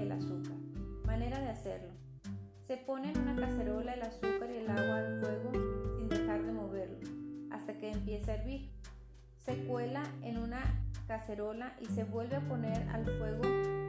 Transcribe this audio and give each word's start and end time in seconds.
el 0.00 0.12
azúcar. 0.12 0.56
Manera 1.04 1.40
de 1.40 1.48
hacerlo. 1.48 1.90
Se 2.66 2.76
pone 2.76 3.10
en 3.10 3.18
una 3.18 3.34
cacerola 3.34 3.94
el 3.94 4.02
azúcar 4.02 4.50
y 4.50 4.58
el 4.58 4.70
agua 4.70 4.98
al 4.98 5.20
fuego 5.20 5.52
sin 5.96 6.08
dejar 6.08 6.42
de 6.44 6.52
moverlo 6.52 6.98
hasta 7.50 7.74
que 7.74 7.90
empiece 7.90 8.30
a 8.30 8.34
hervir. 8.36 8.70
Se 9.44 9.64
cuela 9.64 10.02
en 10.22 10.38
una 10.38 10.60
cacerola 11.06 11.74
y 11.80 11.86
se 11.86 12.04
vuelve 12.04 12.36
a 12.36 12.40
poner 12.40 12.88
al 12.90 13.04
fuego 13.04 13.42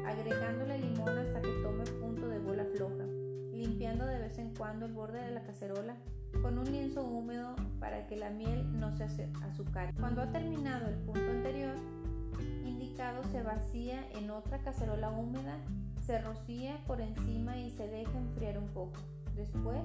agregándole 0.08 0.80
limón 0.80 1.18
hasta 1.18 1.42
que 1.42 1.52
tome 1.62 1.84
punto 1.84 2.28
de 2.28 2.40
bola 2.40 2.66
floja, 2.76 3.06
limpiando 3.54 4.06
de 4.06 4.18
vez 4.18 4.40
en 4.40 4.56
cuando 4.56 4.88
el 4.88 4.94
borde 4.94 5.22
de 5.22 5.32
la 5.32 5.44
cacerola 5.44 5.96
con 6.42 6.58
un 6.58 6.72
lienzo 6.72 7.04
húmedo 7.04 7.56
para 7.80 8.08
que 8.08 8.16
la 8.16 8.32
miel 8.32 8.80
no 8.80 8.92
se 8.98 9.04
azucare. 9.04 9.94
Cuando 10.00 10.22
ha 10.22 10.32
terminado 10.32 10.88
el 10.88 10.96
punto 10.96 11.30
anterior 11.30 11.76
indicado 12.66 13.24
se 13.32 13.44
vacía 13.44 14.04
en 14.14 14.32
otra 14.32 14.60
cacerola 14.60 15.12
húmeda, 15.12 15.58
se 16.06 16.20
rocía 16.20 16.80
por 16.88 17.02
encima 17.02 17.58
y 17.58 17.72
se 17.72 17.88
deja 17.88 18.18
enfriar 18.18 18.58
un 18.58 18.68
poco. 18.70 19.00
Después, 19.36 19.82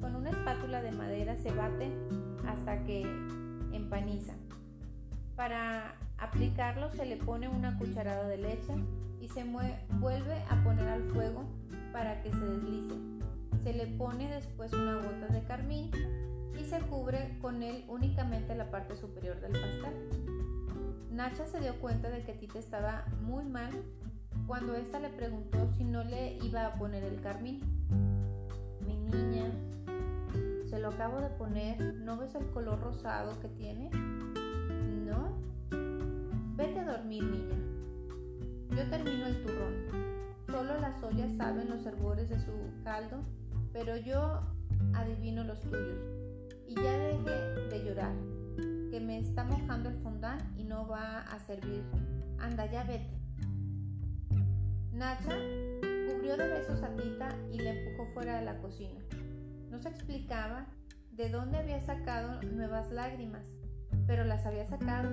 con 0.00 0.14
una 0.14 0.30
espátula 0.30 0.82
de 0.82 0.92
madera 0.92 1.36
se 1.36 1.52
bate 1.52 1.90
hasta 2.46 2.84
que 2.84 3.02
empaniza. 3.72 4.34
Para 5.34 5.96
aplicarlo 6.18 6.90
se 6.90 7.04
le 7.04 7.16
pone 7.16 7.48
una 7.48 7.78
cucharada 7.78 8.26
de 8.28 8.38
leche 8.38 8.74
y 9.20 9.28
se 9.28 9.44
vuelve 9.44 10.42
a 10.48 10.62
poner 10.62 10.88
al 10.88 11.02
fuego 11.10 11.44
para 11.92 12.22
que 12.22 12.30
se 12.30 12.44
deslice. 12.44 12.94
Se 13.64 13.72
le 13.72 13.86
pone 13.86 14.28
después 14.28 14.72
una 14.72 14.94
gota 14.96 15.26
de 15.28 15.42
carmín 15.42 15.90
y 16.58 16.64
se 16.64 16.78
cubre 16.80 17.36
con 17.40 17.62
él 17.62 17.84
únicamente 17.88 18.54
la 18.54 18.70
parte 18.70 18.96
superior 18.96 19.40
del 19.40 19.52
pastel. 19.52 19.94
Nacha 21.10 21.46
se 21.46 21.60
dio 21.60 21.78
cuenta 21.80 22.08
de 22.10 22.22
que 22.22 22.34
Tita 22.34 22.58
estaba 22.58 23.06
muy 23.22 23.44
mal 23.44 23.72
cuando 24.46 24.74
ésta 24.74 25.00
le 25.00 25.08
preguntó 25.10 25.68
si 25.76 25.84
no 25.84 26.04
le 26.04 26.38
iba 26.42 26.66
a 26.66 26.74
poner 26.74 27.02
el 27.04 27.20
carmín. 27.20 27.60
Mi 28.86 28.96
niña, 28.96 29.50
se 30.68 30.78
lo 30.78 30.88
acabo 30.88 31.20
de 31.20 31.28
poner, 31.30 31.94
¿no 31.96 32.16
ves 32.16 32.34
el 32.34 32.46
color 32.50 32.80
rosado 32.80 33.38
que 33.40 33.48
tiene? 33.48 33.90
Vete 36.56 36.80
a 36.80 36.84
dormir, 36.84 37.22
niña. 37.22 37.56
Yo 38.70 38.88
termino 38.88 39.26
el 39.26 39.42
turrón. 39.42 39.74
Solo 40.46 40.80
las 40.80 41.02
ollas 41.02 41.30
saben 41.36 41.68
los 41.68 41.84
herbores 41.84 42.30
de 42.30 42.38
su 42.38 42.52
caldo, 42.82 43.18
pero 43.74 43.98
yo 43.98 44.40
adivino 44.94 45.44
los 45.44 45.60
tuyos. 45.60 45.98
Y 46.66 46.74
ya 46.76 46.98
deje 46.98 47.30
de 47.68 47.84
llorar, 47.84 48.14
que 48.90 49.00
me 49.00 49.18
está 49.18 49.44
mojando 49.44 49.90
el 49.90 49.96
fondant 49.96 50.42
y 50.58 50.64
no 50.64 50.88
va 50.88 51.20
a 51.20 51.38
servir. 51.40 51.82
Anda, 52.38 52.64
ya 52.64 52.84
vete. 52.84 53.25
Nacha 54.96 55.36
cubrió 56.08 56.38
de 56.38 56.48
besos 56.48 56.82
a 56.82 56.88
Tita 56.96 57.28
y 57.52 57.58
le 57.58 57.68
empujó 57.68 58.06
fuera 58.14 58.38
de 58.38 58.46
la 58.46 58.56
cocina. 58.56 58.98
No 59.70 59.78
se 59.78 59.90
explicaba 59.90 60.68
de 61.10 61.28
dónde 61.28 61.58
había 61.58 61.82
sacado 61.82 62.40
nuevas 62.42 62.90
lágrimas, 62.90 63.46
pero 64.06 64.24
las 64.24 64.46
había 64.46 64.66
sacado 64.66 65.10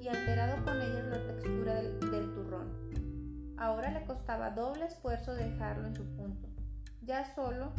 y 0.00 0.08
alterado 0.08 0.64
con 0.64 0.80
ellas 0.80 1.04
la 1.04 1.26
textura 1.26 1.74
del, 1.74 2.32
turrón. 2.32 3.54
Ahora 3.58 3.90
le 3.90 4.06
costaba 4.06 4.52
doble 4.52 4.86
esfuerzo 4.86 5.34
dejarlo 5.34 5.88
en 5.88 5.96
su 5.96 6.04
punto. 6.16 6.48
Ya 7.02 7.34
solo 7.34 7.74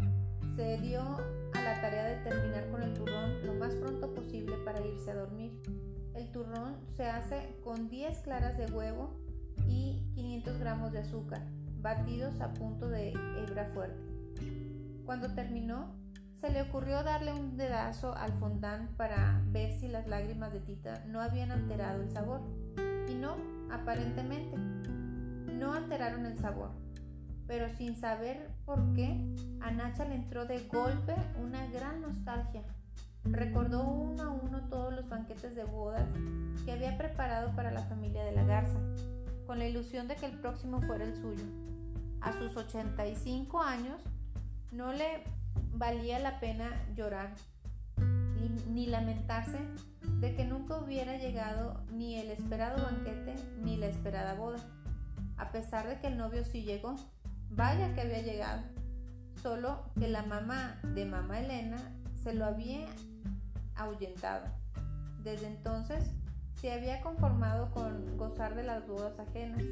se 0.55 0.77
dio 0.77 1.01
a 1.01 1.61
la 1.63 1.81
tarea 1.81 2.05
de 2.05 2.17
terminar 2.17 2.69
con 2.69 2.83
el 2.83 2.93
turrón 2.93 3.43
lo 3.47 3.55
más 3.55 3.73
pronto 3.73 4.13
posible 4.13 4.57
para 4.63 4.79
irse 4.85 5.09
a 5.09 5.15
dormir. 5.15 5.59
El 6.13 6.31
turrón 6.31 6.77
se 6.95 7.07
hace 7.07 7.55
con 7.63 7.89
10 7.89 8.19
claras 8.19 8.59
de 8.59 8.67
huevo 8.67 9.19
y 9.67 10.00
500 10.13 10.59
gramos 10.59 10.91
de 10.91 10.99
azúcar, 10.99 11.41
batidos 11.81 12.39
a 12.41 12.53
punto 12.53 12.89
de 12.89 13.13
hebra 13.37 13.69
fuerte. 13.73 14.01
Cuando 15.05 15.33
terminó, 15.33 15.93
se 16.41 16.49
le 16.49 16.63
ocurrió 16.63 17.03
darle 17.03 17.33
un 17.33 17.55
dedazo 17.55 18.15
al 18.15 18.33
fondant 18.33 18.89
para 18.97 19.41
ver 19.51 19.73
si 19.73 19.87
las 19.87 20.07
lágrimas 20.07 20.51
de 20.51 20.59
Tita 20.59 21.03
no 21.07 21.21
habían 21.21 21.51
alterado 21.51 22.01
el 22.01 22.09
sabor. 22.09 22.41
Y 23.07 23.13
no, 23.13 23.35
aparentemente, 23.71 24.57
no 25.53 25.73
alteraron 25.73 26.25
el 26.25 26.39
sabor. 26.39 26.71
Pero 27.45 27.69
sin 27.69 27.95
saber 27.95 28.49
por 28.65 28.93
qué, 28.93 29.23
a 29.59 29.71
Nacha 29.71 30.05
le 30.05 30.15
entró 30.15 30.45
de 30.45 30.67
golpe 30.67 31.13
una 31.39 31.67
gran 31.67 32.01
nostalgia. 32.01 32.63
Recordó 33.23 33.83
uno 33.83 34.23
a 34.23 34.29
uno 34.29 34.67
todos 34.69 34.93
los 34.95 35.07
banquetes 35.09 35.55
de 35.55 35.63
bodas 35.63 36.07
que 36.65 36.71
había 36.71 36.97
preparado 36.97 37.55
para 37.55 37.69
la 37.69 37.81
familia 37.81 38.23
de 38.23 38.31
la 38.31 38.43
Garza, 38.45 38.79
con 39.51 39.59
la 39.59 39.67
ilusión 39.67 40.07
de 40.07 40.15
que 40.15 40.27
el 40.27 40.39
próximo 40.39 40.79
fuera 40.79 41.03
el 41.03 41.13
suyo. 41.13 41.43
A 42.21 42.31
sus 42.31 42.55
85 42.55 43.61
años, 43.61 44.01
no 44.71 44.93
le 44.93 45.25
valía 45.73 46.19
la 46.19 46.39
pena 46.39 46.71
llorar 46.95 47.33
ni, 48.69 48.85
lamentarse 48.85 49.59
de 50.21 50.35
que 50.35 50.45
nunca 50.45 50.77
hubiera 50.77 51.17
llegado 51.17 51.83
ni 51.91 52.17
el 52.17 52.31
esperado 52.31 52.81
banquete 52.81 53.35
ni 53.61 53.75
la 53.75 53.87
esperada 53.87 54.35
boda, 54.35 54.59
a 55.35 55.51
pesar 55.51 55.85
de 55.85 55.99
que 55.99 56.07
el 56.07 56.17
novio 56.17 56.45
sí 56.45 56.63
llegó. 56.63 56.95
Vaya 57.49 57.93
que 57.93 57.99
había 57.99 58.21
llegado. 58.21 58.61
Solo 59.43 59.83
que 59.99 60.07
la 60.07 60.23
mamá 60.23 60.79
de 60.95 61.03
mamá 61.03 61.41
Elena 61.41 61.75
se 62.23 62.33
lo 62.33 62.45
había 62.45 62.87
ahuyentado. 63.75 64.45
Desde 65.21 65.47
entonces 65.47 66.09
se 66.61 66.71
había 66.71 67.01
conformado 67.01 67.71
con 67.71 68.17
gozar 68.17 68.53
de 68.53 68.61
las 68.61 68.87
bodas 68.87 69.17
ajenas. 69.17 69.63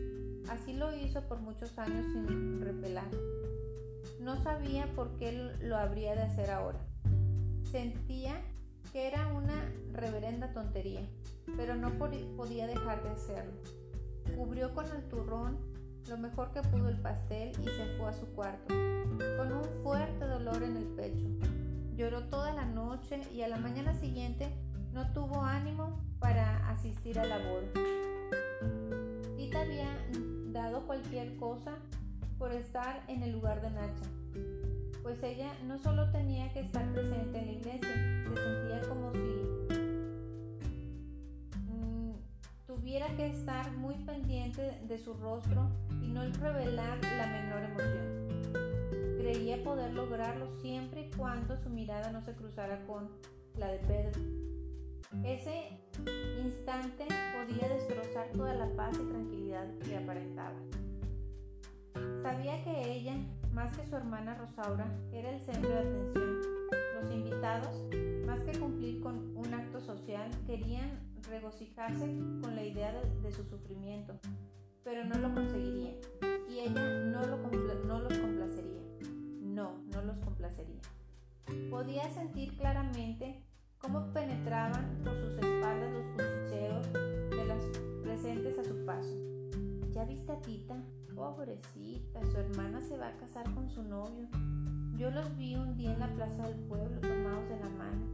Así 0.50 0.73
lo 0.73 0.91
hizo 0.95 1.22
por 1.27 1.39
muchos 1.39 1.77
años 1.77 2.03
sin 2.11 2.61
repelar. 2.61 3.07
No 4.19 4.41
sabía 4.41 4.88
por 4.95 5.16
qué 5.17 5.31
lo 5.61 5.77
habría 5.77 6.16
de 6.16 6.23
hacer 6.23 6.50
ahora. 6.50 6.79
Sentía 7.72 8.41
que 8.91 9.07
era 9.07 9.27
una 9.27 9.72
reverenda 9.94 10.51
tontería, 10.51 11.07
pero 11.55 11.75
no 11.75 11.91
podía 12.00 12.66
dejar 12.66 13.03
de 13.03 13.09
hacerlo. 13.09 13.53
Cubrió 14.35 14.73
con 14.73 14.88
el 14.88 15.07
turrón 15.09 15.59
lo 16.09 16.17
mejor 16.17 16.51
que 16.53 16.63
pudo 16.63 16.89
el 16.89 16.97
pastel 16.97 17.51
y 17.51 17.66
se 17.66 17.97
fue 18.00 18.09
a 18.09 18.13
su 18.13 18.25
cuarto, 18.33 18.73
con 19.38 19.51
un 19.51 19.63
fuerte 19.83 20.25
dolor 20.25 20.63
en 20.63 20.75
el 20.75 20.88
pecho. 20.88 21.27
Lloró 21.95 22.23
toda 22.29 22.51
la 22.51 22.66
noche 22.66 23.21
y 23.31 23.44
a 23.44 23.47
la 23.47 23.57
mañana 23.57 23.94
siguiente 23.94 24.51
no 24.91 25.13
tuvo 25.13 25.44
ánimo 25.44 26.08
para 26.19 26.69
asistir 26.69 27.19
a 27.19 27.25
la 27.25 27.38
boda. 27.38 27.68
Tita 29.38 29.62
había 29.62 29.90
dado 30.52 30.85
cualquier 30.85 31.35
cosa 31.38 31.78
por 32.38 32.52
estar 32.52 33.03
en 33.07 33.24
el 33.24 33.31
lugar 33.34 33.62
de 33.62 33.69
Nacha, 33.72 34.06
pues 35.03 35.22
ella 35.24 35.52
no 35.66 35.78
solo 35.78 36.09
tenía 36.12 36.52
que 36.53 36.62
estar 36.62 36.85
presente 36.94 37.40
en 37.40 37.46
la 37.46 37.52
iglesia, 37.52 37.90
se 38.24 38.35
sentía 38.35 38.81
como 38.88 39.12
si 39.12 39.19
mm, 41.57 42.13
tuviera 42.66 43.07
que 43.16 43.28
estar 43.28 43.72
muy 43.74 43.96
pendiente 44.06 44.80
de 44.88 44.97
su 44.97 45.13
rostro 45.16 45.69
y 46.01 46.07
no 46.07 46.22
revelar 46.24 46.97
la 47.18 47.28
menor 47.28 47.63
emoción. 47.63 49.18
Creía 49.18 49.62
poder 49.63 49.94
lograrlo 49.94 50.50
siempre 50.62 51.07
y 51.07 51.18
cuando 51.18 51.57
su 51.57 51.69
mirada 51.69 52.12
no 52.12 52.22
se 52.22 52.34
cruzara 52.34 52.86
con 52.86 53.09
la 53.57 53.68
de 53.68 53.80
Pedro. 53.80 54.58
Ese 55.23 55.79
instante 56.41 57.07
podía 57.35 57.67
destrozar 57.67 58.29
toda 58.31 58.53
la 58.53 58.67
paz 58.75 58.95
y 58.95 59.09
tranquilidad 59.09 59.67
que 59.79 59.97
aparentaba. 59.97 60.55
Sabía 62.21 62.63
que 62.63 62.94
ella, 62.94 63.15
más 63.51 63.75
que 63.75 63.85
su 63.88 63.95
hermana 63.95 64.35
Rosaura, 64.35 64.85
era 65.11 65.31
el 65.31 65.41
centro 65.41 65.69
de 65.69 65.79
atención. 65.79 66.38
Los 67.01 67.11
invitados, 67.11 67.85
más 68.25 68.39
que 68.41 68.57
cumplir 68.59 69.01
con 69.01 69.35
un 69.35 69.53
acto 69.53 69.81
social, 69.81 70.29
querían 70.45 70.91
regocijarse 71.29 72.05
con 72.41 72.55
la 72.55 72.63
idea 72.63 72.94
de, 73.23 73.31
su 73.31 73.44
sufrimiento, 73.44 74.13
pero 74.83 75.03
no 75.05 75.15
lo 75.17 75.33
conseguirían. 75.33 75.95
Y 76.50 76.59
ella 76.59 76.81
no, 76.81 77.25
no 77.25 78.00
los 78.00 78.17
complacería. 78.17 78.81
No, 79.41 79.79
no 79.91 80.01
los 80.03 80.17
complacería. 80.19 80.81
Podía 81.71 82.09
sentir 82.12 82.55
claramente 82.57 83.44
cómo 83.79 84.11
penetraban 84.13 84.99
por 85.03 85.15
sus 85.15 85.33
espaldas 85.37 85.91
los 85.93 86.05
cuchicheos 86.09 86.93
de 86.93 87.45
las 87.45 87.63
presentes 88.03 88.59
a 88.59 88.63
su 88.63 88.85
paso. 88.85 89.15
¿Ya 89.91 90.03
viste 90.05 90.31
a 90.31 90.41
Tita? 90.41 90.75
Pobrecita, 91.15 92.25
su 92.25 92.37
hermana 92.37 92.81
se 92.81 92.97
va 92.97 93.07
a 93.07 93.17
casar 93.17 93.53
con 93.53 93.69
su 93.69 93.83
novio. 93.83 94.27
Yo 94.97 95.11
los 95.11 95.35
vi 95.37 95.55
un 95.55 95.75
día 95.77 95.93
en 95.93 95.99
la 95.99 96.13
plaza 96.13 96.47
del 96.47 96.59
pueblo 96.59 96.99
tomados 96.99 97.47
de 97.49 97.59
la 97.59 97.69
mano, 97.69 98.05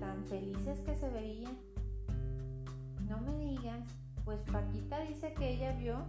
tan 0.00 0.24
felices 0.26 0.80
que 0.80 0.94
se 0.94 1.08
veían. 1.08 1.56
No 3.08 3.20
me 3.20 3.36
digas, 3.36 3.86
pues 4.24 4.40
Paquita 4.50 5.00
dice 5.00 5.34
que 5.34 5.54
ella 5.54 5.72
vio 5.76 6.04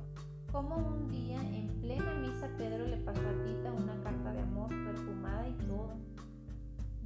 cómo 0.51 0.75
un 0.75 1.09
día 1.09 1.39
en 1.41 1.67
plena 1.81 2.13
misa 2.15 2.49
Pedro 2.57 2.87
le 2.87 2.97
pasó 2.97 3.21
a 3.21 3.43
Tita 3.43 3.71
una 3.71 3.99
carta 4.01 4.33
de 4.33 4.41
amor 4.41 4.69
perfumada 4.69 5.47
y 5.47 5.53
todo. 5.53 5.93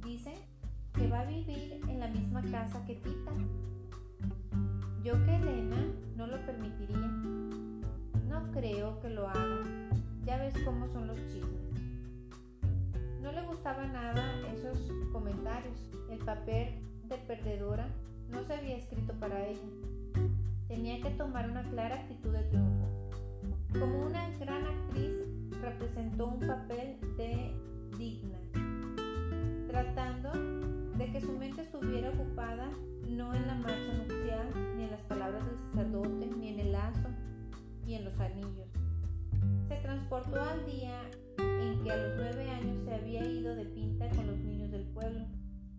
Dice 0.02 0.34
a 1.18 1.24
vivir 1.24 1.80
en 1.88 1.98
la 1.98 2.06
misma 2.06 2.42
casa 2.42 2.84
que 2.86 2.94
Tita. 2.94 3.32
Yo 5.02 5.14
que 5.24 5.34
Elena 5.34 5.84
no 6.16 6.28
lo 6.28 6.40
permitiría. 6.46 7.08
No 8.28 8.52
creo 8.52 9.00
que 9.00 9.10
lo 9.10 9.28
haga. 9.28 9.64
Ya 10.24 10.38
ves 10.38 10.54
cómo 10.64 10.86
son 10.86 11.08
los 11.08 11.18
chismes. 11.26 11.82
No 13.20 13.32
le 13.32 13.42
gustaba 13.46 13.84
nada 13.86 14.24
esos 14.52 14.92
comentarios. 15.12 15.90
El 16.08 16.18
papel 16.18 16.74
de 17.08 17.16
perdedora 17.16 17.88
no 18.30 18.44
se 18.44 18.54
había 18.54 18.76
escrito 18.76 19.12
para 19.14 19.44
ella. 19.44 19.68
Tenía 20.68 21.00
que 21.00 21.10
tomar 21.10 21.50
una 21.50 21.64
clara 21.64 21.96
actitud 21.96 22.30
de 22.30 22.44
triunfo. 22.44 22.86
Como 23.72 24.06
una 24.06 24.30
gran 24.38 24.64
actriz 24.64 25.18
representó 25.60 26.28
un 26.28 26.46
papel 26.46 26.96
de 27.16 27.54
digna, 27.98 28.38
tratando 29.66 30.57
de 30.98 31.12
que 31.12 31.20
su 31.20 31.32
mente 31.38 31.62
estuviera 31.62 32.10
ocupada 32.10 32.68
no 33.06 33.32
en 33.32 33.46
la 33.46 33.54
marcha 33.54 33.94
nupcial, 33.98 34.48
ni 34.76 34.82
en 34.82 34.90
las 34.90 35.02
palabras 35.02 35.46
del 35.46 35.56
sacerdote, 35.70 36.26
ni 36.36 36.48
en 36.48 36.58
el 36.58 36.72
lazo, 36.72 37.08
ni 37.84 37.94
en 37.94 38.04
los 38.04 38.18
anillos. 38.18 38.68
Se 39.68 39.76
transportó 39.76 40.42
al 40.42 40.66
día 40.66 41.00
en 41.38 41.84
que 41.84 41.92
a 41.92 41.96
los 41.96 42.16
nueve 42.16 42.50
años 42.50 42.84
se 42.84 42.94
había 42.94 43.24
ido 43.24 43.54
de 43.54 43.64
pinta 43.66 44.08
con 44.10 44.26
los 44.26 44.38
niños 44.38 44.72
del 44.72 44.88
pueblo. 44.88 45.24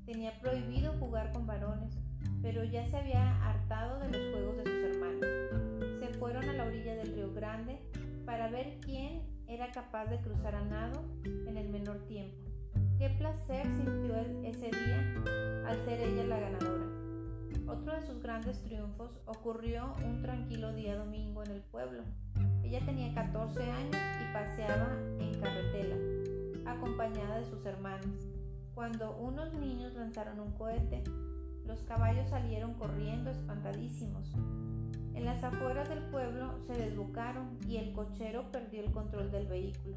Tenía 0.06 0.40
prohibido 0.40 0.94
jugar 0.94 1.34
con 1.34 1.46
varones, 1.46 1.94
pero 2.42 2.64
ya 2.64 2.88
se 2.88 2.98
había 2.98 3.46
hartado 3.46 4.00
de 4.00 4.06
los 4.06 4.32
juegos 4.32 4.58
de 4.58 4.64
sus 4.64 4.96
hermanos. 4.96 6.00
Se 6.00 6.18
fueron 6.18 6.48
a 6.48 6.54
la 6.54 6.64
orilla 6.64 6.96
del 6.96 7.14
río 7.14 7.34
Grande 7.34 7.82
para 8.26 8.50
ver 8.50 8.80
quién 8.80 9.22
era 9.48 9.70
capaz 9.72 10.06
de 10.06 10.22
cruzar 10.22 10.56
a 10.56 10.64
nado 10.64 11.04
en 11.26 11.58
el 11.58 11.68
menor 11.68 12.06
tiempo. 12.08 12.49
Qué 13.00 13.10
placer 13.12 13.66
sintió 13.78 14.14
ese 14.44 14.72
día 14.72 15.24
al 15.66 15.82
ser 15.86 16.02
ella 16.02 16.26
la 16.26 16.38
ganadora. 16.38 16.86
Otro 17.66 17.94
de 17.96 18.06
sus 18.06 18.22
grandes 18.22 18.62
triunfos 18.62 19.22
ocurrió 19.26 19.96
un 20.06 20.22
tranquilo 20.22 20.74
día 20.74 20.98
domingo 20.98 21.42
en 21.44 21.52
el 21.52 21.62
pueblo. 21.62 22.04
Ella 22.62 22.86
tenía 22.86 23.14
14 23.14 23.64
años 23.72 23.96
y 23.96 24.34
paseaba 24.34 24.98
en 25.18 25.40
carretela, 25.40 25.96
acompañada 26.70 27.40
de 27.40 27.46
sus 27.46 27.66
hermanas. 27.66 28.28
Cuando 28.76 29.16
unos 29.16 29.54
niños 29.54 29.94
lanzaron 29.94 30.42
un 30.42 30.52
cohete, 30.58 31.02
los 31.66 31.80
caballos 31.84 32.30
salieron 32.30 32.74
corriendo 32.74 33.30
espantadísimos. 33.30 34.34
En 35.14 35.24
las 35.24 35.42
afueras 35.42 35.88
del 35.88 36.04
pueblo 36.04 36.60
se 36.68 36.74
desbocaron 36.74 37.60
y 37.66 37.78
el 37.78 37.94
cochero 37.94 38.52
perdió 38.52 38.84
el 38.84 38.92
control 38.92 39.32
del 39.32 39.48
vehículo. 39.48 39.96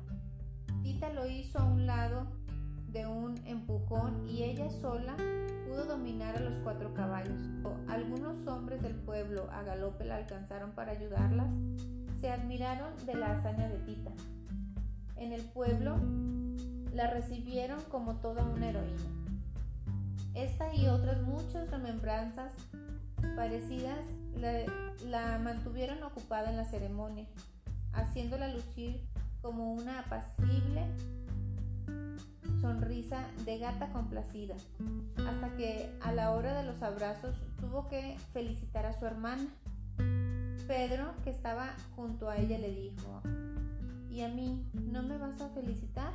Tita 0.85 1.13
lo 1.13 1.27
hizo 1.27 1.59
a 1.59 1.65
un 1.65 1.89
lado 1.89 2.42
de 2.93 3.07
un 3.07 3.41
empujón 3.47 4.29
y 4.29 4.43
ella 4.43 4.71
sola 4.71 5.17
pudo 5.67 5.87
dominar 5.87 6.37
a 6.37 6.41
los 6.41 6.55
cuatro 6.63 6.93
caballos. 6.93 7.41
Algunos 7.89 8.47
hombres 8.47 8.83
del 8.83 8.95
pueblo 8.95 9.49
a 9.51 9.63
galope 9.63 10.05
la 10.05 10.17
alcanzaron 10.17 10.73
para 10.73 10.93
ayudarla. 10.93 11.47
Se 12.21 12.31
admiraron 12.31 12.95
de 13.07 13.15
la 13.15 13.33
hazaña 13.33 13.69
de 13.69 13.79
Tita. 13.79 14.13
En 15.17 15.33
el 15.33 15.43
pueblo 15.43 15.97
la 16.93 17.09
recibieron 17.09 17.81
como 17.91 18.17
toda 18.17 18.45
una 18.45 18.69
heroína. 18.69 19.01
Esta 20.35 20.75
y 20.75 20.89
otras 20.89 21.23
muchas 21.23 21.71
remembranzas 21.71 22.53
parecidas 23.37 24.07
la, 24.37 24.65
la 25.07 25.39
mantuvieron 25.39 26.03
ocupada 26.03 26.51
en 26.51 26.57
la 26.57 26.65
ceremonia, 26.65 27.27
haciéndola 27.93 28.49
lucir 28.49 29.01
como 29.41 29.73
una 29.73 30.01
apacible 30.01 30.87
sonrisa 32.63 33.27
de 33.45 33.59
gata 33.59 33.91
complacida, 33.93 34.55
hasta 35.27 35.57
que 35.57 35.91
a 36.01 36.13
la 36.13 36.31
hora 36.31 36.57
de 36.57 36.65
los 36.65 36.81
abrazos 36.83 37.37
tuvo 37.61 37.89
que 37.89 38.17
felicitar 38.33 38.87
a 38.87 38.93
su 38.93 39.05
hermana. 39.05 39.47
Pedro, 40.69 41.13
que 41.25 41.31
estaba 41.31 41.75
junto 41.97 42.31
a 42.31 42.39
ella, 42.39 42.57
le 42.59 42.71
dijo, 42.71 43.21
¿y 44.09 44.23
a 44.23 44.29
mí 44.29 44.65
no 44.91 45.03
me 45.03 45.19
vas 45.19 45.41
a 45.41 45.49
felicitar? 45.49 46.13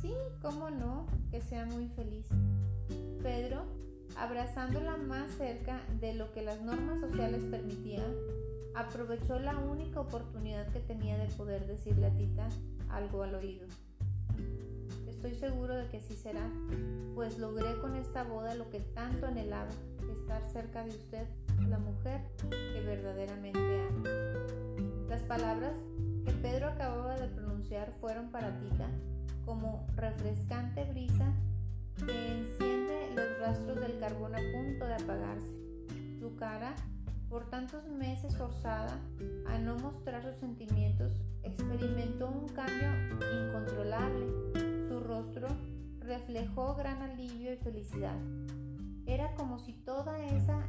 Sí, 0.00 0.14
cómo 0.40 0.70
no, 0.70 1.06
que 1.30 1.42
sea 1.42 1.66
muy 1.66 1.88
feliz. 1.88 2.26
Pedro, 3.22 3.64
abrazándola 4.16 4.96
más 4.96 5.28
cerca 5.32 5.80
de 6.00 6.14
lo 6.14 6.32
que 6.32 6.42
las 6.42 6.62
normas 6.62 7.00
sociales 7.00 7.42
permitían, 7.50 8.14
aprovechó 8.76 9.40
la 9.40 9.58
única 9.58 10.00
oportunidad 10.00 10.68
que 10.68 10.80
tenía 10.80 11.18
de 11.18 11.26
poder 11.34 11.66
decirle 11.66 12.06
a 12.06 12.14
Tita 12.14 12.48
algo 12.88 13.24
al 13.24 13.34
oído. 13.34 13.66
Estoy 15.24 15.48
seguro 15.48 15.74
de 15.74 15.88
que 15.88 15.96
así 15.96 16.14
será, 16.16 16.46
pues 17.14 17.38
logré 17.38 17.80
con 17.80 17.96
esta 17.96 18.24
boda 18.24 18.54
lo 18.56 18.68
que 18.68 18.80
tanto 18.80 19.24
anhelaba, 19.24 19.70
estar 20.12 20.46
cerca 20.50 20.84
de 20.84 20.90
usted, 20.90 21.26
la 21.66 21.78
mujer 21.78 22.20
que 22.50 22.82
verdaderamente 22.84 23.58
amo. 23.88 24.04
Las 25.08 25.22
palabras 25.22 25.72
que 26.26 26.32
Pedro 26.32 26.68
acababa 26.68 27.18
de 27.18 27.28
pronunciar 27.28 27.90
fueron 28.02 28.30
para 28.32 28.60
Tita 28.60 28.86
como 29.46 29.86
refrescante 29.96 30.84
brisa 30.84 31.32
que 32.04 32.40
enciende 32.40 33.08
los 33.16 33.38
rastros 33.40 33.80
del 33.80 33.98
carbón 33.98 34.34
a 34.34 34.42
punto 34.52 34.84
de 34.84 34.94
apagarse. 34.94 35.58
Su 36.20 36.36
cara, 36.36 36.74
por 37.30 37.48
tantos 37.48 37.88
meses 37.88 38.36
forzada 38.36 39.00
a 39.46 39.56
no 39.56 39.78
mostrar 39.78 40.22
sus 40.22 40.36
sentimientos, 40.36 41.14
experimentó 41.42 42.28
un 42.28 42.46
cambio 42.48 42.90
incontrolable 43.48 44.63
rostro 45.04 45.48
reflejó 46.00 46.74
gran 46.74 47.02
alivio 47.02 47.52
y 47.52 47.56
felicidad. 47.56 48.16
Era 49.06 49.34
como 49.34 49.58
si 49.58 49.72
toda 49.72 50.18
esa 50.24 50.66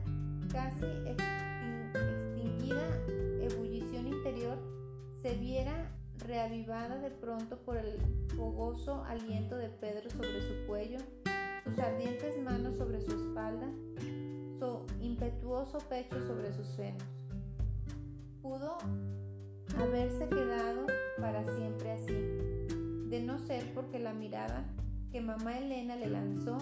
casi 0.51 0.85
extinguida 1.05 2.85
ebullición 3.41 4.07
interior 4.07 4.57
se 5.21 5.35
viera 5.35 5.91
reavivada 6.19 6.99
de 6.99 7.11
pronto 7.11 7.57
por 7.57 7.77
el 7.77 7.99
fogoso 8.35 9.03
aliento 9.05 9.57
de 9.57 9.69
Pedro 9.69 10.09
sobre 10.09 10.41
su 10.41 10.67
cuello, 10.67 10.99
sus 11.63 11.79
ardientes 11.79 12.41
manos 12.43 12.75
sobre 12.77 13.01
su 13.01 13.11
espalda, 13.11 13.67
su 14.59 14.85
impetuoso 15.01 15.79
pecho 15.89 16.21
sobre 16.27 16.53
sus 16.53 16.67
senos. 16.67 17.03
Pudo 18.41 18.77
haberse 19.77 20.27
quedado 20.29 20.85
para 21.19 21.43
siempre 21.43 21.64
la 24.05 24.13
mirada 24.13 24.63
que 25.11 25.19
mamá 25.19 25.57
Elena 25.57 25.95
le 25.95 26.05
lanzó 26.05 26.59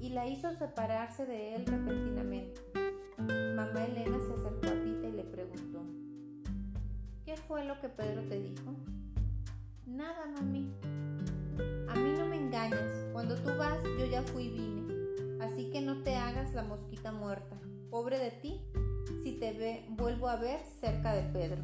y 0.00 0.08
la 0.08 0.26
hizo 0.26 0.52
separarse 0.54 1.24
de 1.24 1.54
él 1.54 1.64
repentinamente. 1.64 2.60
Mamá 3.16 3.84
Elena 3.84 4.18
se 4.18 4.34
acercó 4.34 4.66
a 4.66 4.82
Tita 4.82 5.08
y 5.08 5.12
le 5.12 5.22
preguntó, 5.22 5.84
¿qué 7.24 7.36
fue 7.36 7.64
lo 7.64 7.80
que 7.80 7.88
Pedro 7.88 8.22
te 8.22 8.40
dijo? 8.40 8.74
Nada, 9.86 10.26
mami. 10.34 10.68
A 11.88 11.94
mí 11.94 12.12
no 12.18 12.26
me 12.26 12.38
engañas. 12.38 12.92
Cuando 13.12 13.36
tú 13.36 13.50
vas, 13.56 13.78
yo 14.00 14.06
ya 14.06 14.22
fui 14.22 14.46
y 14.46 14.50
vine. 14.50 15.44
Así 15.44 15.70
que 15.70 15.80
no 15.80 16.02
te 16.02 16.16
hagas 16.16 16.52
la 16.54 16.64
mosquita 16.64 17.12
muerta. 17.12 17.56
Pobre 17.88 18.18
de 18.18 18.32
ti, 18.32 18.60
si 19.22 19.38
te 19.38 19.52
ve, 19.52 19.86
vuelvo 19.90 20.28
a 20.28 20.34
ver 20.34 20.58
cerca 20.80 21.14
de 21.14 21.22
Pedro. 21.22 21.62